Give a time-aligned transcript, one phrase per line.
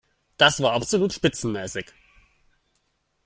[0.37, 1.85] Das war absolut spitzenmäßig!